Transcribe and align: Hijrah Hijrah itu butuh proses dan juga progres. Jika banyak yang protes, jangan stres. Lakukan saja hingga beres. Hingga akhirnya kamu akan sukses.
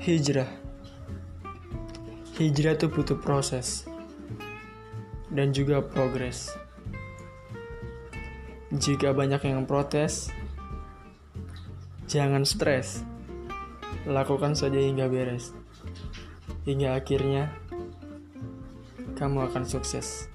Hijrah 0.00 0.48
Hijrah 2.40 2.72
itu 2.72 2.88
butuh 2.88 3.20
proses 3.20 3.84
dan 5.28 5.52
juga 5.52 5.84
progres. 5.84 6.56
Jika 8.72 9.12
banyak 9.12 9.44
yang 9.44 9.68
protes, 9.68 10.32
jangan 12.08 12.48
stres. 12.48 13.04
Lakukan 14.08 14.56
saja 14.56 14.80
hingga 14.80 15.04
beres. 15.04 15.52
Hingga 16.64 16.96
akhirnya 16.96 17.52
kamu 19.20 19.52
akan 19.52 19.68
sukses. 19.68 20.32